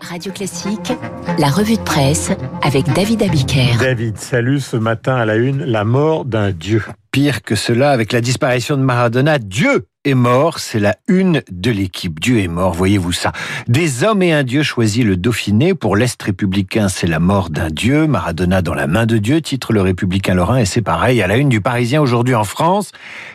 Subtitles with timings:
[0.00, 0.92] Radio Classique,
[1.38, 2.30] la revue de presse
[2.62, 3.76] avec David Abiker.
[3.80, 6.82] David, salut ce matin à la une, la mort d'un dieu.
[7.10, 11.70] Pire que cela, avec la disparition de Maradona, Dieu est mort, c'est la une de
[11.70, 12.20] l'équipe.
[12.20, 13.32] Dieu est mort, voyez-vous ça.
[13.66, 15.74] Des hommes et un dieu choisit le Dauphiné.
[15.74, 18.06] Pour l'Est républicain, c'est la mort d'un dieu.
[18.06, 21.36] Maradona dans la main de Dieu, titre le républicain Lorrain, et c'est pareil à la
[21.36, 22.92] une du Parisien aujourd'hui en France.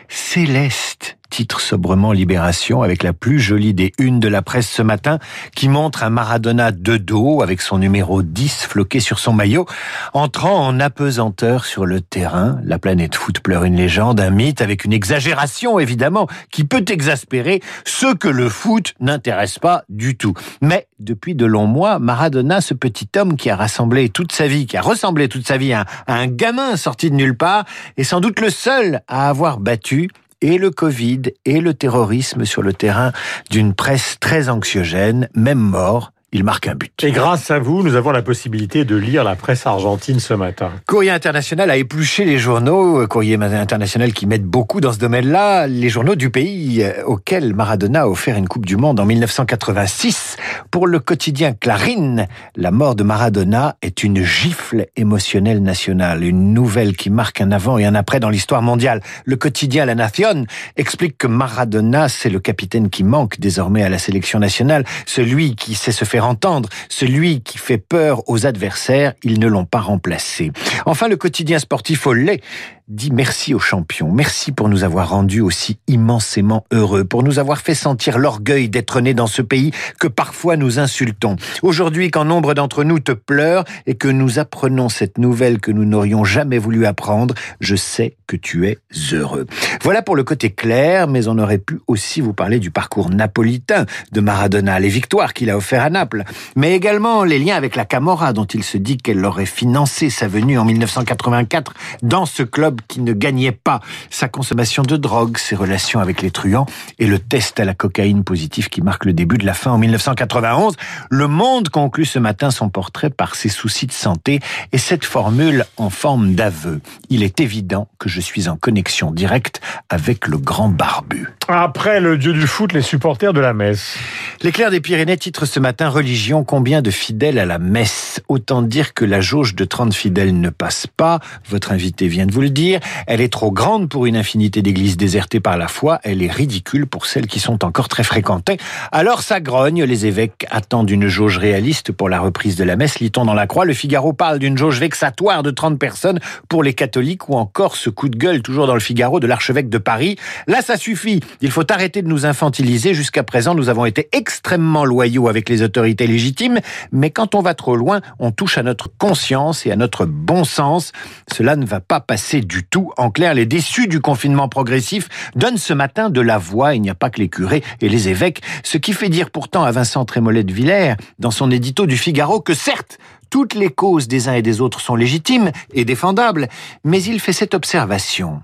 [0.08, 5.18] Céleste titre sobrement Libération avec la plus jolie des unes de la presse ce matin
[5.56, 9.66] qui montre un Maradona de dos avec son numéro 10 floqué sur son maillot
[10.12, 12.60] entrant en apesanteur sur le terrain.
[12.62, 17.60] La planète foot pleure une légende, un mythe avec une exagération évidemment qui peut exaspérer
[17.84, 20.34] ceux que le foot n'intéresse pas du tout.
[20.60, 24.66] Mais depuis de longs mois, Maradona, ce petit homme qui a rassemblé toute sa vie,
[24.66, 27.64] qui a ressemblé toute sa vie à un gamin sorti de nulle part,
[27.96, 30.10] est sans doute le seul à avoir battu
[30.44, 33.12] et le Covid et le terrorisme sur le terrain
[33.50, 36.92] d'une presse très anxiogène, même mort, il marque un but.
[37.04, 40.72] Et grâce à vous, nous avons la possibilité de lire la presse argentine ce matin.
[40.84, 45.88] Courrier International a épluché les journaux, Courrier International qui mettent beaucoup dans ce domaine-là, les
[45.88, 50.36] journaux du pays auquel Maradona a offert une Coupe du Monde en 1986.
[50.72, 56.96] Pour le quotidien Clarín, la mort de Maradona est une gifle émotionnelle nationale, une nouvelle
[56.96, 59.02] qui marque un avant et un après dans l'histoire mondiale.
[59.24, 60.46] Le quotidien La Nación
[60.76, 65.76] explique que Maradona, c'est le capitaine qui manque désormais à la sélection nationale, celui qui
[65.76, 66.68] sait se faire entendre.
[66.88, 70.52] Celui qui fait peur aux adversaires, ils ne l'ont pas remplacé.
[70.86, 72.40] Enfin, le quotidien sportif au lait
[72.88, 74.12] dit merci aux champions.
[74.12, 79.00] Merci pour nous avoir rendus aussi immensément heureux, pour nous avoir fait sentir l'orgueil d'être
[79.00, 81.36] nés dans ce pays que parfois nous insultons.
[81.62, 85.86] Aujourd'hui, quand nombre d'entre nous te pleurent et que nous apprenons cette nouvelle que nous
[85.86, 88.78] n'aurions jamais voulu apprendre, je sais que tu es
[89.12, 89.46] heureux.
[89.82, 93.86] Voilà pour le côté clair, mais on aurait pu aussi vous parler du parcours napolitain
[94.12, 96.24] de Maradona, les victoires qu'il a offert à Naples,
[96.54, 100.28] mais également les liens avec la Camorra dont il se dit qu'elle aurait financé sa
[100.28, 103.80] venue en 1984 dans ce club qui ne gagnait pas,
[104.10, 106.66] sa consommation de drogue, ses relations avec les truands
[106.98, 109.78] et le test à la cocaïne positif qui marque le début de la fin en
[109.78, 110.76] 1991.
[111.10, 114.40] Le Monde conclut ce matin son portrait par ses soucis de santé
[114.72, 116.80] et cette formule en forme d'aveu.
[117.10, 121.28] Il est évident que je suis en connexion directe avec le grand barbu.
[121.48, 123.96] Après le dieu du foot, les supporters de la messe.
[124.42, 128.22] L'éclair des Pyrénées titre ce matin Religion, combien de fidèles à la messe?
[128.28, 131.20] Autant dire que la jauge de 30 fidèles ne passe pas.
[131.48, 132.63] Votre invité vient de vous le dire.
[133.06, 136.00] Elle est trop grande pour une infinité d'églises désertées par la foi.
[136.02, 138.58] Elle est ridicule pour celles qui sont encore très fréquentées.
[138.92, 139.84] Alors ça grogne.
[139.84, 143.00] Les évêques attendent une jauge réaliste pour la reprise de la messe.
[143.00, 143.64] Lit-on dans la croix.
[143.64, 147.90] Le Figaro parle d'une jauge vexatoire de 30 personnes pour les catholiques ou encore ce
[147.90, 150.16] coup de gueule toujours dans le Figaro de l'archevêque de Paris.
[150.46, 151.20] Là, ça suffit.
[151.40, 152.94] Il faut arrêter de nous infantiliser.
[152.94, 156.60] Jusqu'à présent, nous avons été extrêmement loyaux avec les autorités légitimes.
[156.92, 160.44] Mais quand on va trop loin, on touche à notre conscience et à notre bon
[160.44, 160.92] sens.
[161.32, 162.92] Cela ne va pas passer du du tout.
[162.96, 166.76] En clair, les déçus du confinement progressif donnent ce matin de la voix.
[166.76, 168.42] Il n'y a pas que les curés et les évêques.
[168.62, 172.40] Ce qui fait dire pourtant à Vincent Trémollet de Villers, dans son édito du Figaro,
[172.40, 172.98] que certes,
[173.28, 176.48] toutes les causes des uns et des autres sont légitimes et défendables,
[176.84, 178.40] mais il fait cette observation.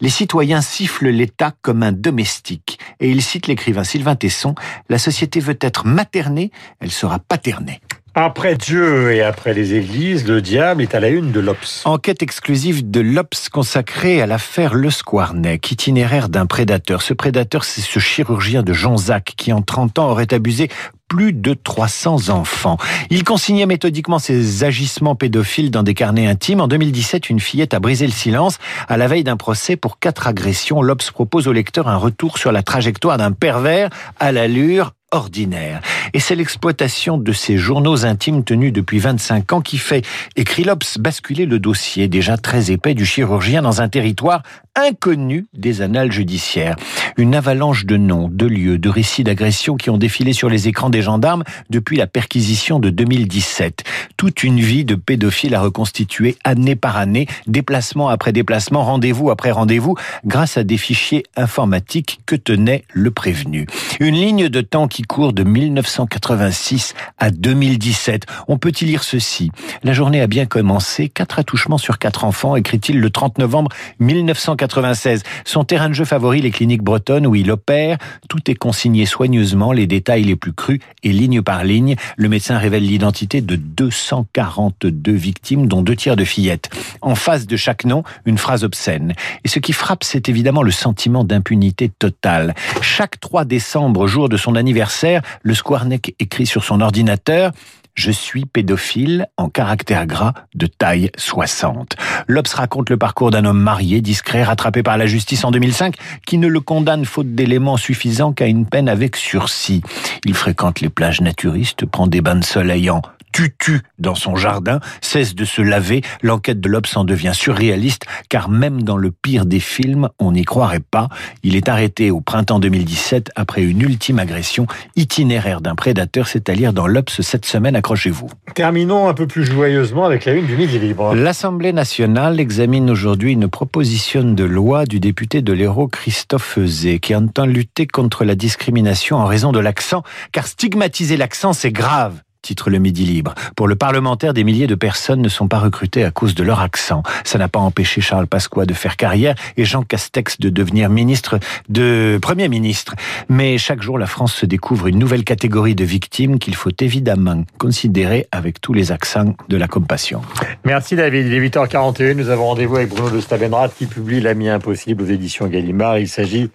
[0.00, 2.78] Les citoyens sifflent l'État comme un domestique.
[3.00, 4.54] Et il cite l'écrivain Sylvain Tesson,
[4.88, 7.80] la société veut être maternée, elle sera paternée.
[8.20, 11.82] Après Dieu et après les églises, le diable est à la une de l'Obs.
[11.84, 17.00] Enquête exclusive de l'Obs consacrée à l'affaire Le Squarneck, itinéraire d'un prédateur.
[17.00, 20.68] Ce prédateur, c'est ce chirurgien de Jean Zac qui, en 30 ans, aurait abusé
[21.08, 22.76] plus de 300 enfants.
[23.10, 26.60] Il consignait méthodiquement ses agissements pédophiles dans des carnets intimes.
[26.60, 28.58] En 2017, une fillette a brisé le silence.
[28.88, 32.52] À la veille d'un procès pour quatre agressions, l'Obs propose au lecteur un retour sur
[32.52, 33.88] la trajectoire d'un pervers
[34.20, 35.80] à l'allure ordinaire.
[36.12, 40.98] Et c'est l'exploitation de ces journaux intimes tenus depuis 25 ans qui fait, écrit l'Obs,
[40.98, 44.42] basculer le dossier déjà très épais du chirurgien dans un territoire
[44.78, 46.76] inconnu des annales judiciaires.
[47.16, 50.88] Une avalanche de noms, de lieux, de récits d'agressions qui ont défilé sur les écrans
[50.88, 53.82] des gendarmes depuis la perquisition de 2017.
[54.16, 59.50] Toute une vie de pédophile à reconstituer année par année, déplacement après déplacement, rendez-vous après
[59.50, 63.66] rendez-vous, grâce à des fichiers informatiques que tenait le prévenu.
[64.00, 68.26] Une ligne de temps qui court de 1986 à 2017.
[68.48, 69.50] On peut y lire ceci.
[69.82, 71.08] La journée a bien commencé.
[71.08, 75.22] Quatre attouchements sur quatre enfants, écrit-il le 30 novembre 1986 1996.
[75.44, 77.98] Son terrain de jeu favori, les cliniques bretonnes où il opère.
[78.28, 81.96] Tout est consigné soigneusement, les détails les plus crus et ligne par ligne.
[82.16, 86.70] Le médecin révèle l'identité de 242 victimes, dont deux tiers de fillettes.
[87.00, 89.14] En face de chaque nom, une phrase obscène.
[89.44, 92.54] Et ce qui frappe, c'est évidemment le sentiment d'impunité totale.
[92.80, 97.52] Chaque 3 décembre, jour de son anniversaire, le Squarneck écrit sur son ordinateur
[97.98, 101.96] je suis pédophile en caractère gras de taille 60.
[102.28, 106.38] L'Obs raconte le parcours d'un homme marié, discret, rattrapé par la justice en 2005, qui
[106.38, 109.82] ne le condamne faute d'éléments suffisants qu'à une peine avec sursis.
[110.24, 113.02] Il fréquente les plages naturistes, prend des bains de soleil en
[113.32, 118.48] tutu dans son jardin, cesse de se laver, l'enquête de l'Obs en devient surréaliste, car
[118.48, 121.08] même dans le pire des films, on n'y croirait pas.
[121.42, 124.66] Il est arrêté au printemps 2017 après une ultime agression
[124.96, 128.28] itinéraire d'un prédateur, c'est à dire dans l'Obs cette semaine, accrochez-vous.
[128.54, 131.14] Terminons un peu plus joyeusement avec la une du Midi Libre.
[131.14, 137.14] L'Assemblée nationale examine aujourd'hui une proposition de loi du député de l'Hérault Christophe Zé qui
[137.14, 140.02] entend lutter contre la discrimination en raison de l'accent,
[140.32, 143.34] car stigmatiser l'accent, c'est grave titre le Midi Libre.
[143.56, 146.60] Pour le parlementaire, des milliers de personnes ne sont pas recrutées à cause de leur
[146.60, 147.02] accent.
[147.24, 151.38] Ça n'a pas empêché Charles Pasqua de faire carrière et Jean Castex de devenir ministre
[151.68, 152.94] de Premier ministre.
[153.28, 157.44] Mais chaque jour, la France se découvre une nouvelle catégorie de victimes qu'il faut évidemment
[157.58, 160.22] considérer avec tous les accents de la compassion.
[160.64, 161.26] Merci David.
[161.26, 162.14] Il est 8h41.
[162.14, 165.98] Nous avons rendez-vous avec Bruno de Stabenrath qui publie L'ami impossible aux éditions Gallimard.
[165.98, 166.50] Il s'agit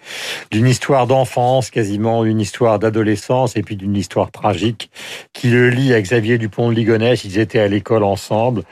[0.52, 4.90] d'une histoire d'enfance, quasiment une histoire d'adolescence et puis d'une histoire tragique
[5.34, 7.24] qui le lie à Xavier Dupont de Ligonnès.
[7.24, 8.64] Ils étaient à l'école ensemble.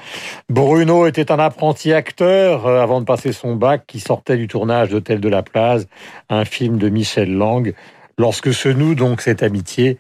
[0.50, 4.89] Bruno était un apprenti acteur euh, avant de passer son bac qui sortait du tournage
[4.89, 5.83] d'Hôtel de la Plage,
[6.30, 7.74] un film de Michel Lang.
[8.18, 9.98] Lorsque se noue donc cette amitié,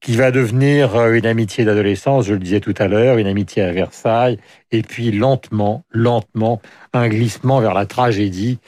[0.00, 3.62] qui va devenir euh, une amitié d'adolescence, je le disais tout à l'heure, une amitié
[3.62, 4.38] à Versailles,
[4.72, 6.60] et puis lentement, lentement,
[6.92, 8.58] un glissement vers la tragédie.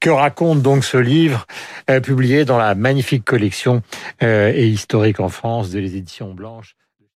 [0.00, 1.46] Que raconte donc ce livre,
[1.90, 3.82] euh, publié dans la magnifique collection
[4.20, 6.74] et historique en France de les éditions Blanches